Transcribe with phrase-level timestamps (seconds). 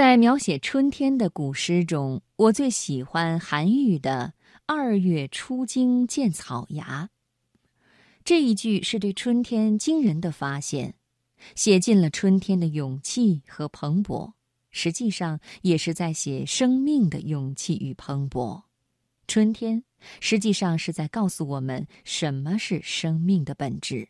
[0.00, 4.32] 在描写春天的古诗中，我最喜欢韩愈的
[4.64, 7.10] “二月初惊见草芽”。
[8.24, 10.94] 这一句是对春天惊人的发现，
[11.54, 14.32] 写尽了春天的勇气和蓬勃，
[14.70, 18.62] 实际上也是在写生命的勇气与蓬勃。
[19.28, 19.84] 春天
[20.18, 24.08] 实际上是在告诉我们什么是生命的本质。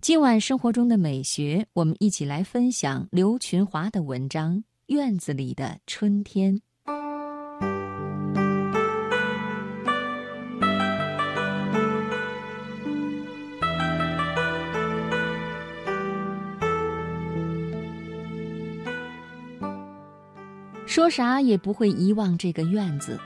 [0.00, 4.56] 今晚生活中的美学，我们一起来分享刘群华的文章
[4.88, 6.54] 《院子里的春天》。
[20.86, 23.20] 说啥也不会遗忘这个院子，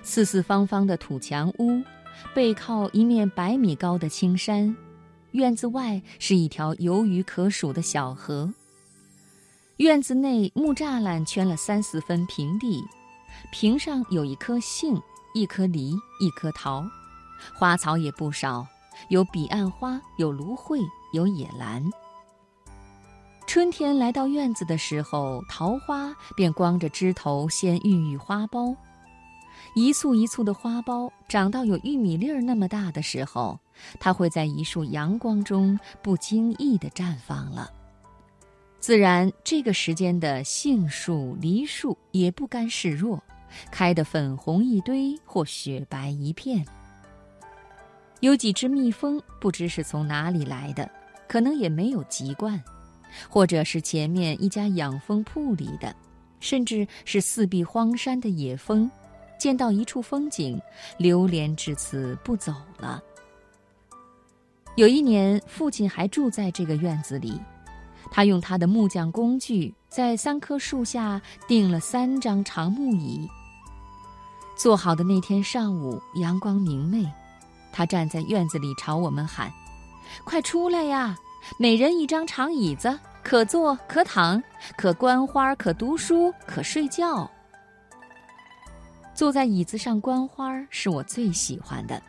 [0.00, 1.82] 四四方方的土墙屋，
[2.32, 4.74] 背靠一面百米高的青山。
[5.32, 8.48] 院子外是一条游鱼可数的小河。
[9.78, 12.80] 院子内木栅栏圈了三四分平地，
[13.50, 14.96] 坪上有一棵杏，
[15.34, 16.84] 一棵梨，一棵桃，
[17.52, 18.64] 花草也不少，
[19.08, 20.80] 有彼岸花，有芦荟，
[21.12, 21.82] 有野兰。
[23.48, 28.76] 春天来到院子的时候，桃花便光着枝头先孕育花苞。
[29.74, 33.58] 一簇一簇的花苞长到有玉米粒儿那么大的时候，
[33.98, 37.68] 它会在一束阳光中不经意地绽放了。
[38.84, 43.18] 自然，这个时间的杏树、梨树也不甘示弱，
[43.70, 46.62] 开得粉红一堆或雪白一片。
[48.20, 50.86] 有几只蜜蜂，不知是从哪里来的，
[51.26, 52.62] 可能也没有籍贯，
[53.26, 55.96] 或者是前面一家养蜂铺里的，
[56.38, 58.90] 甚至是四壁荒山的野蜂。
[59.38, 60.60] 见到一处风景，
[60.98, 63.02] 流连至此不走了。
[64.76, 67.40] 有一年，父亲还住在这个院子里，
[68.14, 73.28] 他用他的木匠工具，在三棵树下钉了三张长木椅。
[74.56, 77.10] 做好的那天上午，阳光明媚，
[77.72, 79.50] 他站在院子里朝我们喊
[80.22, 81.18] ：“快出来呀！
[81.58, 84.40] 每人一张长椅子，可坐可躺，
[84.76, 87.28] 可观花，可读书，可睡觉。”
[89.12, 92.00] 坐在椅子上观花是我最喜欢的。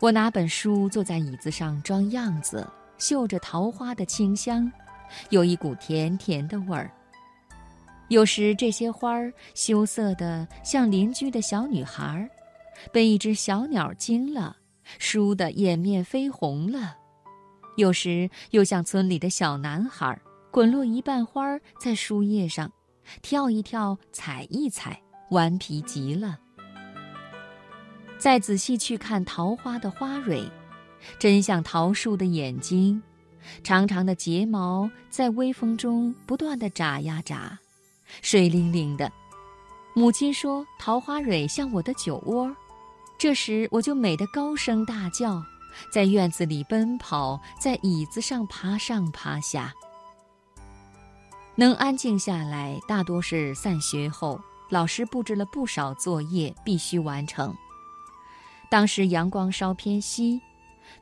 [0.00, 4.70] 我拿本书坐在椅子上装样子，嗅着桃花的清香，
[5.30, 6.90] 有一股甜甜的味儿。
[8.08, 12.28] 有时这些花儿羞涩的像邻居的小女孩，
[12.92, 14.56] 被一只小鸟惊了，
[14.98, 16.96] 倏地掩面飞红了；
[17.76, 20.18] 有时又像村里的小男孩，
[20.50, 22.72] 滚落一半花儿在树叶上，
[23.20, 25.00] 跳一跳，踩一踩。
[25.30, 26.38] 顽皮极了。
[28.18, 30.50] 再仔细去看桃花的花蕊，
[31.18, 33.02] 真像桃树的眼睛，
[33.62, 37.58] 长长的睫毛在微风中不断的眨呀眨，
[38.22, 39.10] 水灵灵的。
[39.94, 42.54] 母亲说桃花蕊像我的酒窝，
[43.18, 45.42] 这时我就美得高声大叫，
[45.92, 49.72] 在院子里奔跑，在椅子上爬上爬下。
[51.56, 54.40] 能安静下来，大多是散学后。
[54.70, 57.56] 老师布置了不少作业，必须完成。
[58.70, 60.42] 当时阳光稍偏西，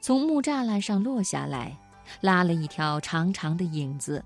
[0.00, 1.76] 从木栅栏上落下来，
[2.20, 4.24] 拉了一条长长的影子。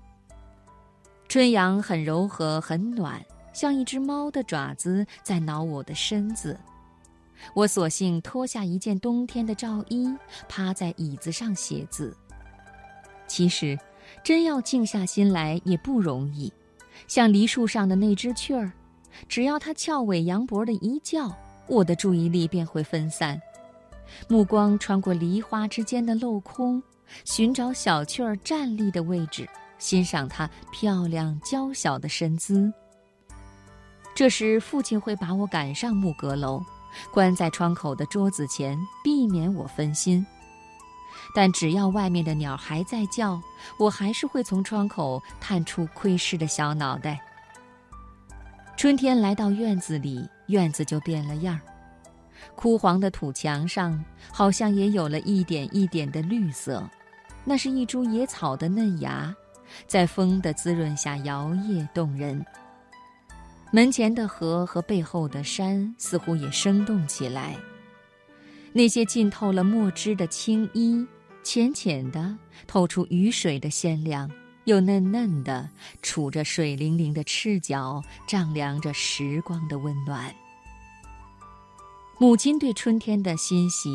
[1.27, 6.59] 春阳很柔和，很暖，像一只猫的爪子在挠我的身子。
[7.53, 10.13] 我索性脱下一件冬天的罩衣，
[10.47, 12.15] 趴在椅子上写字。
[13.27, 13.79] 其实，
[14.23, 16.51] 真要静下心来也不容易，
[17.07, 18.71] 像梨树上的那只雀儿。
[19.27, 21.33] 只要它翘尾扬脖的一叫，
[21.67, 23.41] 我的注意力便会分散，
[24.27, 26.83] 目光穿过梨花之间的镂空，
[27.25, 32.71] 寻找小雀儿站立的位置，欣赏它漂亮娇小的身姿。
[34.13, 36.61] 这时，父亲会把我赶上木阁楼，
[37.11, 40.25] 关在窗口的桌子前，避免我分心。
[41.33, 43.41] 但只要外面的鸟还在叫，
[43.77, 47.21] 我还是会从窗口探出窥视的小脑袋。
[48.75, 51.61] 春天来到院子里，院子就变了样儿。
[52.55, 56.89] 枯黄的土墙上，好像也有了一点一点的绿色，
[57.43, 59.35] 那是一株野草的嫩芽，
[59.87, 62.43] 在风的滋润下摇曳动人。
[63.71, 67.55] 门前的河和背后的山似乎也生动起来，
[68.73, 71.05] 那些浸透了墨汁的青衣，
[71.41, 74.29] 浅浅的透出雨水的鲜亮。
[74.65, 75.67] 又嫩嫩的，
[76.03, 80.31] 杵着水灵灵的赤脚，丈量着时光的温暖。
[82.19, 83.89] 母亲对春天的欣喜，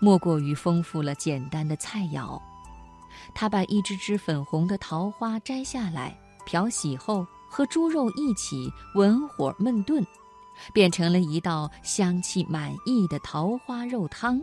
[0.00, 2.40] 莫过于丰富了简单的菜肴。
[3.34, 10.04] 他把一只只粉红的桃花摘下来，漂洗后和猪肉一起文火焖炖，
[10.72, 14.40] 变成了一道香气满溢的桃花肉汤。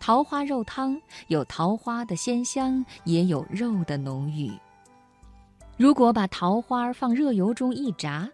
[0.00, 4.52] 桃花肉汤有桃花的鲜香，也有肉的浓郁。
[5.76, 8.28] 如果把桃花放热油中一炸，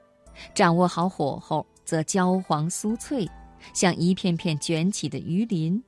[0.55, 3.27] 掌握好火候，则焦黄酥脆，
[3.73, 5.83] 像一片片卷起的鱼鳞，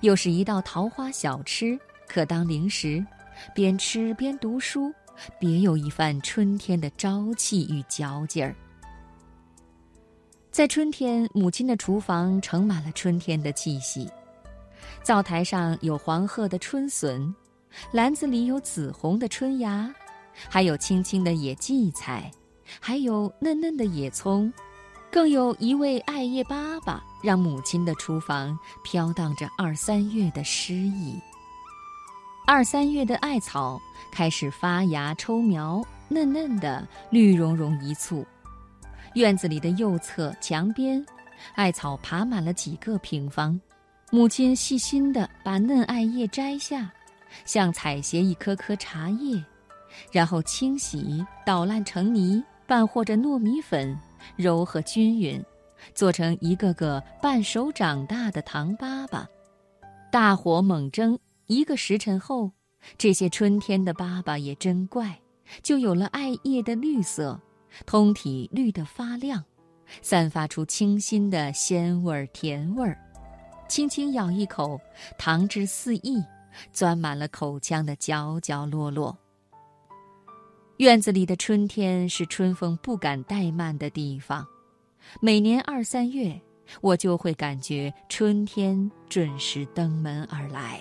[0.00, 3.04] 又是一道桃花小吃，可当零食，
[3.54, 4.92] 边吃边读书，
[5.38, 8.54] 别有一番春天的朝气与嚼劲儿。
[10.50, 14.08] 在春天，母亲的厨房盛满了春天的气息。
[15.02, 17.34] 灶台上有黄褐的春笋，
[17.92, 19.92] 篮子里有紫红的春芽，
[20.48, 22.30] 还有青青的野荠菜，
[22.80, 24.52] 还有嫩嫩的野葱，
[25.10, 31.18] 更有一位艾叶粑粑，让母亲的厨房飘荡着二三月的诗意。
[32.52, 33.80] 二三月的艾草
[34.10, 38.26] 开始发芽抽苗，嫩嫩的，绿茸茸一簇。
[39.14, 41.06] 院子里的右侧墙边，
[41.54, 43.58] 艾草爬满了几个平方。
[44.10, 46.90] 母亲细心地把嫩艾叶摘下，
[47.44, 49.40] 像采撷一颗颗茶叶，
[50.10, 53.96] 然后清洗、捣烂成泥，拌和着糯米粉，
[54.34, 55.40] 揉和均匀，
[55.94, 59.24] 做成一个个半手掌大的糖粑粑。
[60.10, 61.16] 大火猛蒸，
[61.50, 62.52] 一个时辰后，
[62.96, 65.20] 这些春天的粑粑也真怪，
[65.64, 67.40] 就有了艾叶的绿色，
[67.84, 69.44] 通体绿得发亮，
[70.00, 72.96] 散发出清新的鲜味儿、甜味儿。
[73.68, 74.80] 轻轻咬一口，
[75.18, 76.22] 糖汁四溢，
[76.72, 79.18] 钻满了口腔的角角落落。
[80.76, 84.46] 院子里的春天是春风不敢怠慢的地方，
[85.20, 86.40] 每年二三月，
[86.80, 90.80] 我就会感觉春天准时登门而来。